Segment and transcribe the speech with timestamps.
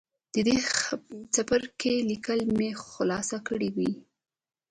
[0.33, 0.55] د دې
[1.33, 3.89] څپرکي ليکل مې خلاص کړي وو